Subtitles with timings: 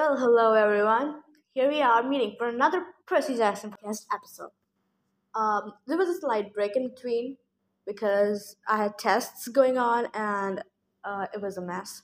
[0.00, 1.16] Well, hello everyone.
[1.52, 4.48] Here we are meeting for another Percy Jackson podcast episode.
[5.34, 7.36] Um, there was a slight break in between
[7.86, 10.64] because I had tests going on and
[11.04, 12.00] uh, it was a mess.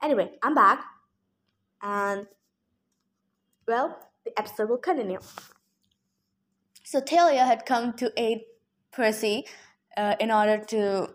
[0.00, 0.84] Anyway, I'm back,
[1.82, 2.28] and
[3.66, 5.18] well, the episode will continue.
[6.84, 8.42] So Thalia had come to aid
[8.92, 9.44] Percy
[9.96, 11.08] uh, in order to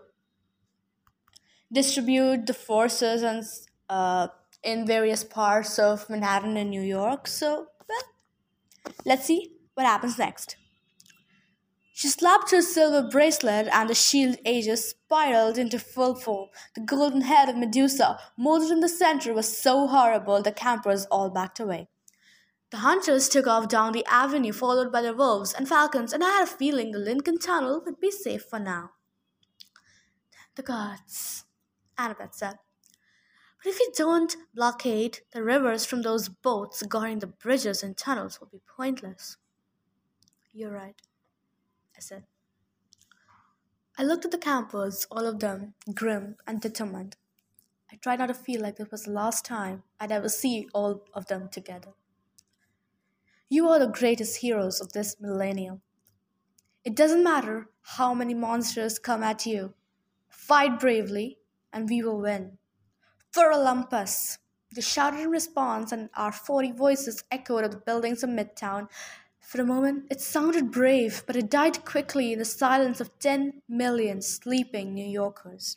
[1.71, 3.41] distribute the forces and
[3.89, 4.27] uh,
[4.65, 7.27] in various parts of Manhattan and New York.
[7.27, 10.57] So, well, let's see what happens next.
[11.93, 16.49] She slapped her silver bracelet, and the shield aegis spiraled into full form.
[16.73, 21.29] The golden head of Medusa, molded in the center, was so horrible the campers all
[21.29, 21.87] backed away.
[22.71, 26.31] The hunters took off down the avenue, followed by the wolves and falcons, and I
[26.31, 28.89] had a feeling the Lincoln Tunnel would be safe for now.
[30.55, 31.45] The gods,
[31.97, 32.55] Annabeth said.
[33.67, 38.47] If we don't blockade the rivers from those boats, guarding the bridges and tunnels will
[38.47, 39.37] be pointless.
[40.53, 41.01] You're right,
[41.97, 42.25] I said.
[43.97, 47.15] I looked at the campers, all of them grim and determined.
[47.91, 51.03] I tried not to feel like this was the last time I'd ever see all
[51.15, 51.93] of them together.
[53.49, 55.81] You are the greatest heroes of this millennium.
[56.83, 59.73] It doesn't matter how many monsters come at you.
[60.27, 61.39] Fight bravely,
[61.73, 62.59] and we will win.
[63.35, 64.37] For Olympus!
[64.73, 68.87] They shouted in response, and our forty voices echoed of the buildings of Midtown.
[69.41, 73.61] For a moment, it sounded brave, but it died quickly in the silence of ten
[73.67, 75.75] million sleeping New Yorkers.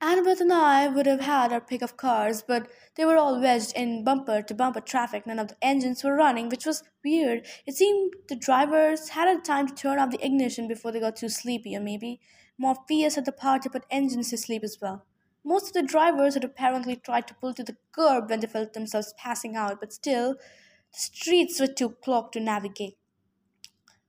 [0.00, 3.72] Annabeth and I would have had our pick of cars, but they were all wedged
[3.76, 5.24] in bumper to bumper traffic.
[5.24, 7.46] None of the engines were running, which was weird.
[7.64, 11.14] It seemed the drivers had had time to turn off the ignition before they got
[11.14, 12.20] too sleepy, or maybe
[12.58, 15.06] Morpheus had the power to put engines to sleep as well.
[15.44, 18.72] Most of the drivers had apparently tried to pull to the curb when they felt
[18.72, 22.96] themselves passing out, but still, the streets were too clogged to navigate.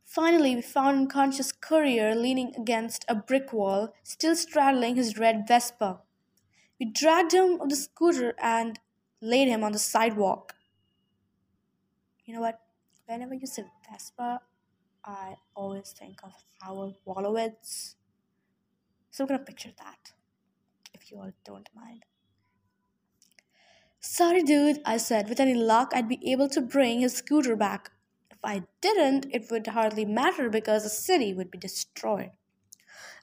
[0.06, 6.02] Finally, we found unconscious Courier leaning against a brick wall, still straddling his red Vespa.
[6.80, 8.80] We dragged him off the scooter and
[9.22, 10.54] laid him on the sidewalk.
[12.26, 12.60] You know what?
[13.08, 14.42] Whenever you say Vespa,
[15.04, 17.96] I always think of Howard Wolowitz.
[19.10, 20.14] So I'm gonna picture that,
[21.04, 22.04] if you all don't mind.
[24.00, 25.30] Sorry, dude, I said.
[25.30, 27.92] With any luck, I'd be able to bring his scooter back.
[28.32, 32.32] If I didn't, it would hardly matter because the city would be destroyed.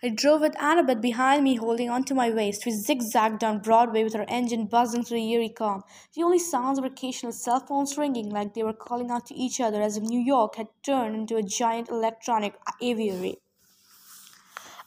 [0.02, 2.64] I drove with Annabeth behind me, holding onto my waist.
[2.64, 5.82] We zigzagged down Broadway with our engine buzzing through the eerie calm.
[6.14, 9.60] The only sounds were occasional cell phones ringing like they were calling out to each
[9.60, 13.36] other as if New York had turned into a giant electronic aviary.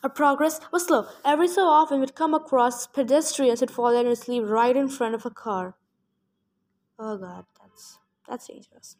[0.03, 1.07] Our progress was slow.
[1.23, 5.29] Every so often we'd come across pedestrians who'd fallen asleep right in front of a
[5.29, 5.75] car.
[6.99, 8.97] Oh god, that's that's dangerous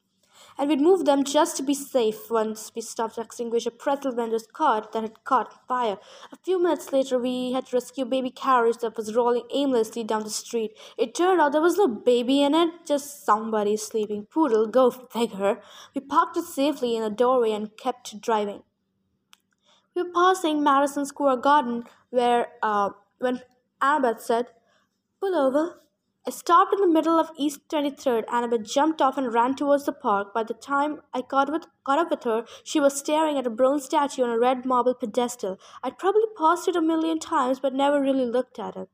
[0.58, 4.12] and we'd move them just to be safe once we stopped to extinguish a pretzel
[4.12, 5.98] vendor's cart that had caught fire.
[6.32, 10.04] A few minutes later, we had to rescue a baby carriage that was rolling aimlessly
[10.04, 10.78] down the street.
[10.98, 15.62] It turned out there was no baby in it, just somebody sleeping poodle, go figure.
[15.96, 18.64] We parked it safely in a doorway and kept driving.
[19.96, 23.42] We were passing Madison Square Garden where, uh, when
[23.82, 24.48] Annabeth said,
[25.20, 25.80] Pull over.
[26.26, 28.26] I stopped in the middle of East 23rd.
[28.28, 30.34] Annabeth jumped off and ran towards the park.
[30.34, 33.50] By the time I got, with, got up with her, she was staring at a
[33.50, 35.60] bronze statue on a red marble pedestal.
[35.84, 38.90] I'd probably passed it a million times, but never really looked at it.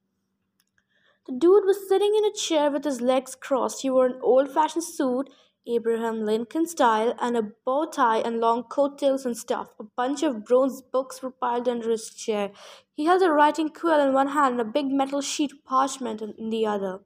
[1.27, 3.83] The dude was sitting in a chair with his legs crossed.
[3.83, 5.29] He wore an old fashioned suit,
[5.67, 9.69] Abraham Lincoln style, and a bow tie and long coattails and stuff.
[9.79, 12.51] A bunch of bronze books were piled under his chair.
[12.93, 16.21] He held a writing quill in one hand and a big metal sheet of parchment
[16.21, 17.01] in the other.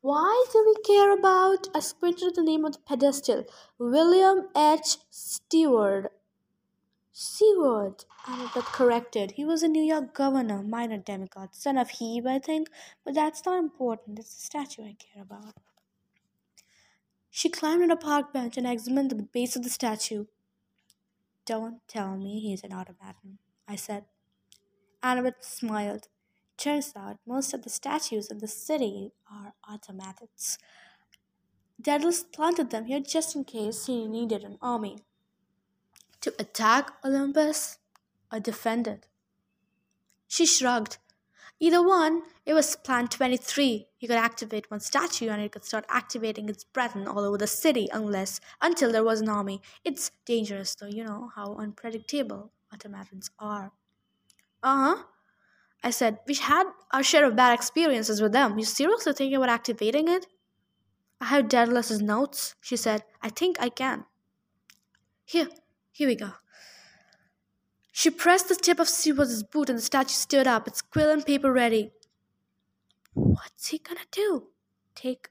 [0.00, 1.68] Why do we care about?
[1.74, 3.44] I squinted at the name of the pedestal.
[3.78, 4.98] William H.
[5.10, 6.12] Stewart.
[7.20, 9.32] Seward, Annabeth corrected.
[9.32, 12.68] He was a New York governor, minor demigod, son of Hebe, I think,
[13.04, 14.20] but that's not important.
[14.20, 15.54] It's the statue I care about.
[17.30, 20.26] She climbed on a park bench and examined the base of the statue.
[21.44, 24.04] Don't tell me he's an automaton, I said.
[25.02, 26.08] Annabeth smiled.
[26.56, 30.58] Turns out most of the statues in the city are automatons.
[31.80, 34.98] Daedalus planted them here just in case he needed an army.
[36.22, 37.78] To attack Olympus
[38.32, 39.06] or defend it?
[40.26, 40.98] She shrugged.
[41.60, 43.87] Either one, it was Plan 23.
[43.98, 47.48] He could activate one statue and it could start activating its brethren all over the
[47.48, 49.60] city unless, until there was an army.
[49.84, 53.72] It's dangerous though, you know how unpredictable automatons are.
[54.62, 55.02] Uh huh.
[55.82, 58.58] I said, We had our share of bad experiences with them.
[58.58, 60.26] You seriously thinking about activating it?
[61.20, 63.02] I have Daedalus's notes, she said.
[63.20, 64.04] I think I can.
[65.24, 65.48] Here,
[65.90, 66.30] here we go.
[67.90, 71.26] She pressed the tip of Seward's boot and the statue stood up, its quill and
[71.26, 71.90] paper ready.
[73.18, 74.48] What's he gonna do?
[74.94, 75.28] Take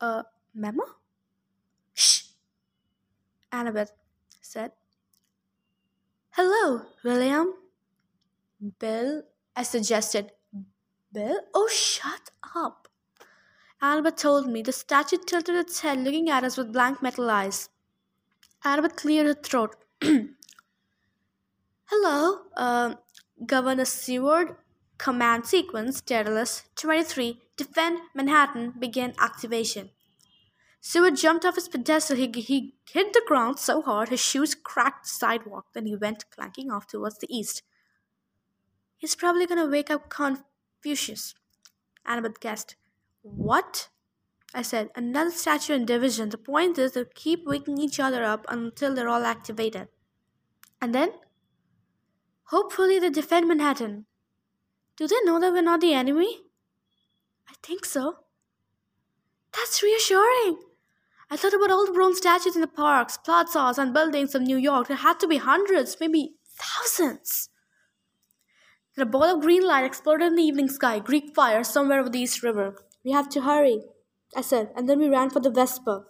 [0.00, 0.24] a
[0.54, 0.84] memo?
[1.92, 2.22] Shh!
[3.52, 3.90] Annabeth
[4.40, 4.72] said.
[6.30, 7.54] Hello, William.
[8.78, 9.22] Bill,
[9.56, 10.32] I suggested.
[11.12, 11.40] Bill?
[11.52, 12.88] Oh, shut up.
[13.82, 14.62] Annabeth told me.
[14.62, 17.68] The statue tilted its head, looking at us with blank metal eyes.
[18.64, 19.76] Annabeth cleared her throat.
[21.86, 22.94] Hello, uh,
[23.44, 24.56] Governor Seward.
[24.98, 29.90] Command sequence, Daedalus 23, defend Manhattan, begin activation.
[30.80, 32.16] Seward jumped off his pedestal.
[32.16, 35.66] He, he hit the ground so hard his shoes cracked the sidewalk.
[35.74, 37.62] Then he went clanking off towards the east.
[38.96, 41.34] He's probably to wake up Confucius.
[42.06, 42.76] Annabeth guessed.
[43.22, 43.88] What?
[44.54, 44.90] I said.
[44.94, 46.28] Another statue in division.
[46.28, 49.88] The point is they keep waking each other up until they're all activated.
[50.80, 51.10] And then?
[52.50, 54.06] Hopefully they defend Manhattan.
[54.96, 56.38] Do they know that we're not the enemy?
[57.48, 58.16] I think so.
[59.52, 60.58] That's reassuring.
[61.30, 64.56] I thought about all the bronze statues in the parks, plazas, and buildings of New
[64.56, 64.88] York.
[64.88, 67.50] There had to be hundreds, maybe thousands.
[68.96, 72.08] Then a ball of green light exploded in the evening sky, Greek fire somewhere over
[72.08, 72.76] the East River.
[73.04, 73.82] We have to hurry,
[74.34, 76.04] I said, and then we ran for the Vespa.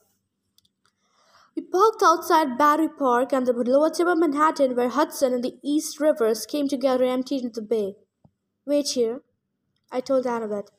[1.56, 5.58] We parked outside Battery Park and the lower tip of Manhattan where Hudson and the
[5.64, 7.94] East Rivers came together and emptied into the bay.
[8.66, 9.22] Wait here,
[9.92, 10.70] I told Annabeth.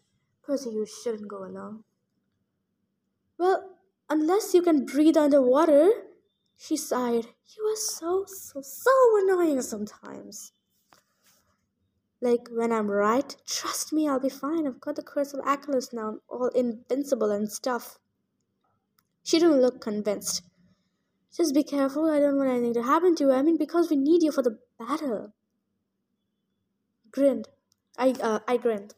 [0.43, 1.85] Percy, you shouldn't go alone.
[3.37, 3.77] Well,
[4.09, 5.89] unless you can breathe underwater,
[6.57, 7.27] she sighed.
[7.55, 8.91] You are so, so, so
[9.23, 10.51] annoying sometimes.
[12.19, 14.67] Like when I'm right, trust me, I'll be fine.
[14.67, 16.09] I've got the curse of Achilles now.
[16.09, 17.99] I'm all invincible and stuff.
[19.23, 20.41] She didn't look convinced.
[21.35, 22.09] Just be careful.
[22.09, 23.31] I don't want anything to happen to you.
[23.31, 25.33] I mean, because we need you for the battle.
[27.11, 27.47] Grinned.
[27.97, 28.95] I uh, I grinned.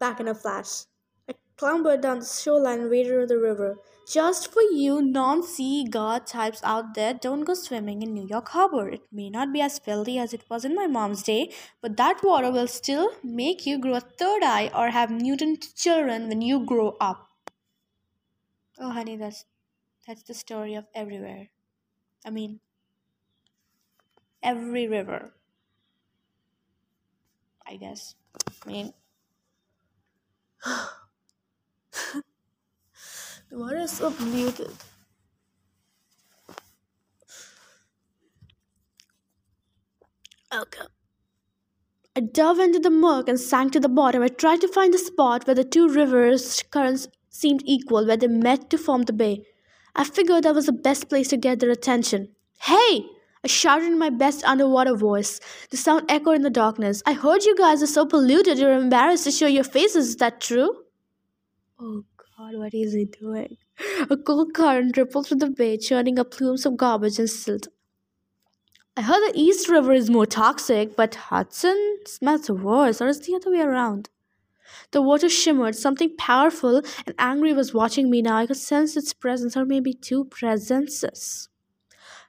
[0.00, 0.86] Back in a flash.
[1.28, 3.78] I clambered down the shoreline and waded the river.
[4.06, 8.48] Just for you non sea god types out there, don't go swimming in New York
[8.48, 8.88] Harbor.
[8.88, 12.24] It may not be as filthy as it was in my mom's day, but that
[12.24, 16.66] water will still make you grow a third eye or have mutant children when you
[16.66, 17.28] grow up.
[18.78, 19.44] Oh, honey, that's
[20.06, 21.50] that's the story of everywhere.
[22.24, 22.60] I mean,
[24.42, 25.32] every river.
[27.70, 28.16] I guess.
[28.66, 28.92] I mean,
[30.64, 30.82] the
[33.52, 34.72] water is so polluted.
[40.52, 40.82] Okay.
[42.16, 44.20] I dove into the murk and sank to the bottom.
[44.20, 48.26] I tried to find the spot where the two rivers' currents seemed equal, where they
[48.26, 49.44] met to form the bay.
[49.94, 52.30] I figured that was the best place to get their attention.
[52.62, 53.06] Hey!
[53.42, 55.40] I shouted in my best underwater voice.
[55.70, 57.02] The sound echoed in the darkness.
[57.06, 60.08] I heard you guys are so polluted you're embarrassed to show your faces.
[60.08, 60.84] Is that true?
[61.78, 62.04] Oh
[62.36, 63.56] God, what is he doing?
[64.10, 67.68] A cold current rippled through the bay, churning up plumes of garbage and silt.
[68.96, 73.34] I heard the East River is more toxic, but Hudson smells worse, or is the
[73.34, 74.10] other way around?
[74.92, 75.76] The water shimmered.
[75.76, 78.36] Something powerful and angry was watching me now.
[78.36, 81.49] I could sense its presence, or maybe two presences.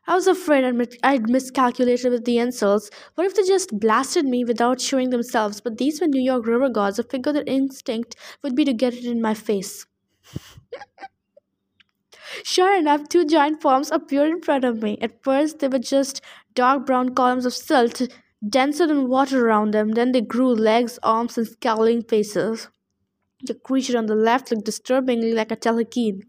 [0.07, 0.63] I was afraid
[1.03, 2.89] I'd, miscalculated with the insults.
[3.15, 5.61] What if they just blasted me without showing themselves?
[5.61, 6.99] But these were New York river gods.
[6.99, 9.85] I figured their instinct would be to get it in my face.
[12.43, 14.97] Sure enough, two giant forms appeared in front of me.
[15.01, 16.21] At first, they were just
[16.53, 18.01] dark brown columns of silt,
[18.47, 19.91] denser than water around them.
[19.93, 22.69] Then they grew legs, arms, and scowling faces.
[23.43, 26.23] The creature on the left looked disturbingly like a telkhine.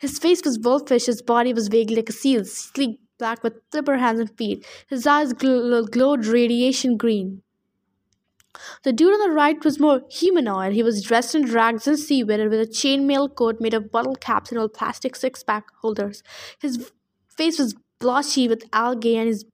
[0.00, 3.98] His face was wolfish, his body was vaguely like a seal's, sleek black with flipper
[3.98, 4.66] hands and feet.
[4.88, 7.42] His eyes gl- glowed radiation green.
[8.82, 10.72] The dude on the right was more humanoid.
[10.72, 14.50] He was dressed in rags and seaweed with a chainmail coat made of bottle caps
[14.50, 16.22] and old plastic six pack holders.
[16.60, 16.90] His
[17.28, 19.44] face was blotchy with algae and his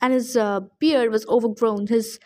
[0.00, 1.86] and his uh, beard was overgrown.
[1.86, 2.18] His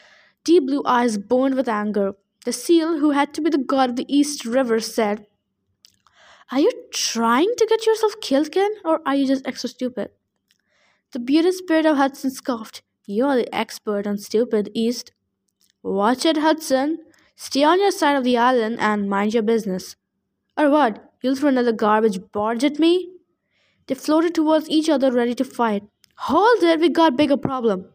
[0.44, 2.14] deep blue eyes burned with anger.
[2.44, 5.26] The seal, who had to be the god of the East River, said,
[6.52, 10.10] Are you trying to get yourself killed, Ken, or are you just extra stupid?
[11.12, 12.82] The bearded spirit of Hudson scoffed.
[13.06, 15.12] You're the expert on stupid, East.
[15.82, 16.98] Watch it, Hudson.
[17.36, 19.94] Stay on your side of the island and mind your business.
[20.56, 21.12] Or what?
[21.22, 23.12] You'll throw another garbage barge at me?
[23.86, 25.84] They floated towards each other, ready to fight.
[26.16, 27.86] Hold it, we got bigger problem.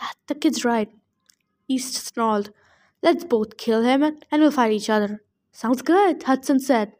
[0.00, 0.90] That the kid's right.
[1.68, 2.50] East snarled.
[3.02, 5.22] Let's both kill him and we'll fight each other.
[5.52, 6.95] Sounds good, Hudson said.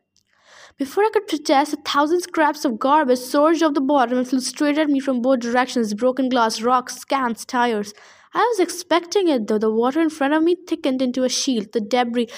[0.78, 4.40] Before I could protest, a thousand scraps of garbage surged off the bottom and flew
[4.40, 7.94] straight at me from both directions broken glass, rocks, scans, tires.
[8.34, 11.72] I was expecting it, though the water in front of me thickened into a shield.
[11.72, 12.28] The debris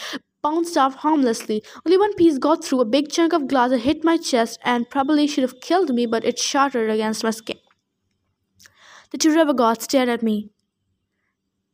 [0.40, 1.64] bounced off harmlessly.
[1.84, 2.80] Only one piece got through.
[2.82, 6.06] A big chunk of glass that hit my chest and probably should have killed me,
[6.06, 7.58] but it shattered against my skin.
[9.10, 10.50] The two river gods stared at me.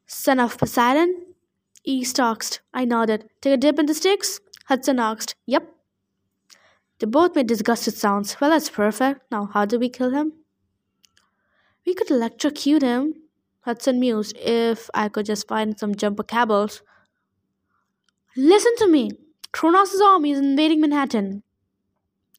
[0.06, 1.26] Son of Poseidon?
[1.85, 2.62] East asked.
[2.73, 3.28] I nodded.
[3.42, 4.40] Take a dip in the Styx?
[4.66, 5.35] Hudson asked.
[5.44, 5.74] Yep.
[7.05, 8.41] They both made disgusted sounds.
[8.41, 9.31] Well, that's perfect.
[9.31, 10.33] Now, how do we kill him?
[11.85, 13.13] We could electrocute him,
[13.61, 16.81] Hudson mused, if I could just find some jumper cables.
[18.39, 19.11] Listen to me.
[19.53, 21.43] Kronos' army is invading Manhattan.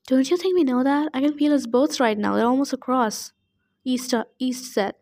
[0.08, 1.12] Don't you think we know that?
[1.14, 2.36] I can feel his boats right now.
[2.36, 3.34] They're almost across.
[3.84, 4.96] East, uh, East said.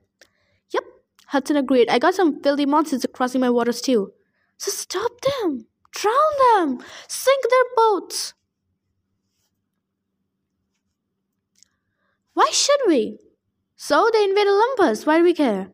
[0.71, 0.83] Yep,
[1.27, 1.87] Hudson agreed.
[1.87, 4.11] I got some filthy monsters crossing my waters too.
[4.57, 5.67] So stop them.
[5.91, 6.79] Drown them.
[7.07, 8.33] Sink their boats.
[12.33, 13.19] Why should we?
[13.75, 15.05] So they invade Olympus.
[15.05, 15.71] Why do we care?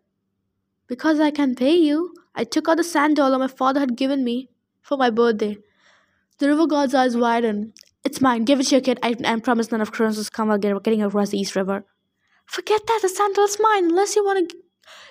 [0.87, 2.13] Because I can pay you.
[2.35, 4.49] I took out the sand dollar my father had given me
[4.81, 5.57] for my birthday.
[6.39, 7.73] The river god's eyes widened.
[8.03, 8.45] It's mine.
[8.45, 8.99] Give it to your kid.
[9.03, 11.85] I, I promise none of will come while getting across the East River.
[12.45, 12.99] Forget that.
[13.01, 13.85] The sand dollar's mine.
[13.85, 14.57] Unless you want to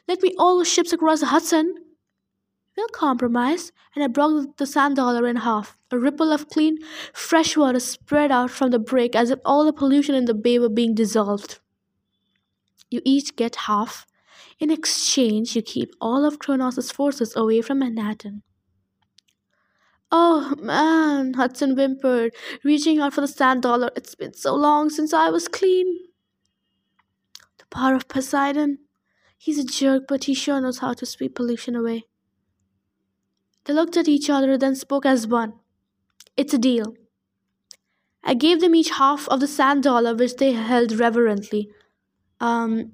[0.06, 1.74] let me all the ships across the Hudson.
[2.78, 3.72] We'll compromise.
[3.96, 5.76] And I broke the sand dollar in half.
[5.90, 6.78] A ripple of clean,
[7.12, 10.60] fresh water spread out from the break as if all the pollution in the bay
[10.60, 11.58] were being dissolved.
[12.88, 14.06] You each get half.
[14.60, 18.42] In exchange, you keep all of Kronos' forces away from Manhattan.
[20.12, 22.32] Oh man, Hudson whimpered,
[22.62, 23.90] reaching out for the sand dollar.
[23.96, 25.98] It's been so long since I was clean.
[27.58, 28.78] The power of Poseidon.
[29.36, 32.07] He's a jerk, but he sure knows how to sweep pollution away.
[33.68, 35.52] They looked at each other, then spoke as one.
[36.38, 36.94] It's a deal.
[38.24, 41.68] I gave them each half of the sand dollar, which they held reverently.
[42.40, 42.92] Um,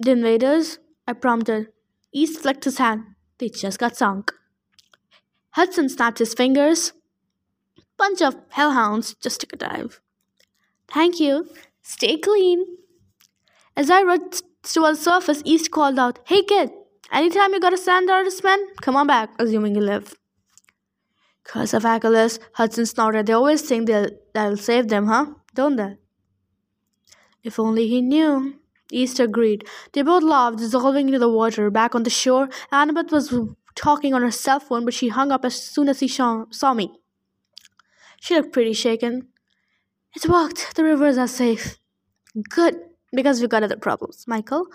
[0.00, 0.78] the invaders?
[1.06, 1.68] I prompted.
[2.12, 3.02] East flicked his hand.
[3.36, 4.32] They just got sunk.
[5.50, 6.94] Hudson snapped his fingers.
[7.98, 10.00] Bunch of hellhounds just took a dive.
[10.88, 11.46] Thank you.
[11.82, 12.64] Stay clean.
[13.76, 16.70] As I rode towards the surface, East called out, Hey kid,
[17.14, 20.14] anytime you got a sand artist man, come on back, assuming you live.
[21.44, 23.26] Curse of Achilles, Hudson snorted.
[23.26, 25.26] They always think they'll, that'll save them, huh?
[25.54, 25.96] Don't they?
[27.42, 28.58] If only he knew.
[28.90, 29.64] East agreed.
[29.92, 31.70] They both laughed, dissolving into the water.
[31.70, 33.34] Back on the shore, Annabeth was
[33.74, 36.92] talking on her cell phone, but she hung up as soon as she saw me.
[38.20, 39.28] She looked pretty shaken.
[40.14, 40.76] It worked.
[40.76, 41.78] The rivers are safe.
[42.48, 42.76] Good,
[43.12, 44.26] because we've got other problems.
[44.26, 44.66] Michael,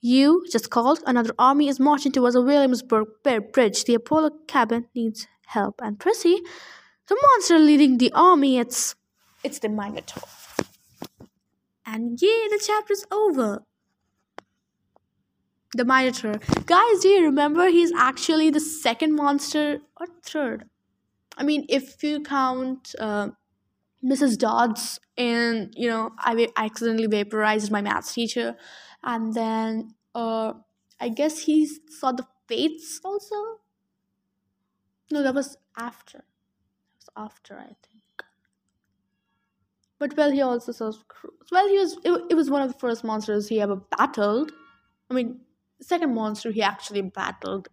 [0.00, 1.00] Yew just called.
[1.06, 3.08] Another army is marching towards the Williamsburg
[3.52, 3.84] Bridge.
[3.84, 5.80] The Apollo cabin needs help.
[5.82, 6.40] And Percy,
[7.08, 8.94] the monster leading the army, it's
[9.42, 10.22] it's the Minotaur.
[11.84, 13.62] And yeah, the chapter's over
[15.74, 16.34] the Minotaur.
[16.66, 20.64] Guys, do you remember he's actually the second monster or third?
[21.36, 23.28] I mean, if you count uh,
[24.04, 24.38] Mrs.
[24.38, 28.56] Dodds and, you know, I accidentally vaporized my maths teacher.
[29.02, 30.54] And then uh,
[31.00, 33.60] I guess he saw the fates also.
[35.10, 36.18] No, that was after.
[36.18, 38.24] That was after, I think.
[39.98, 40.92] But well, he also saw.
[41.50, 41.98] Well, he was.
[42.04, 44.52] It, it was one of the first monsters he ever battled.
[45.10, 45.40] I mean,
[45.80, 47.68] second monster he actually battled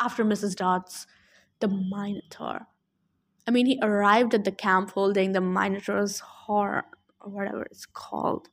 [0.00, 0.56] after Mrs.
[0.56, 1.06] Dodds,
[1.60, 2.66] the Minotaur.
[3.46, 6.82] I mean, he arrived at the camp holding the Minotaur's horn,
[7.20, 8.48] or whatever it's called.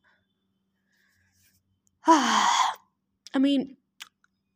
[2.07, 3.77] I mean,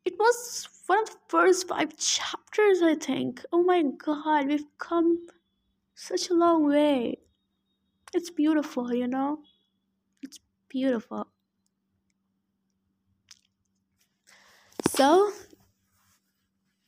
[0.05, 3.43] it was one of the first five chapters, I think.
[3.51, 5.25] Oh my god, we've come
[5.95, 7.17] such a long way.
[8.13, 9.39] It's beautiful, you know?
[10.21, 11.27] It's beautiful.
[14.87, 15.31] So,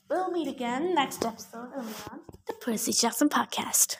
[0.09, 1.87] we'll meet again next episode on
[2.45, 3.97] the Percy Jackson podcast.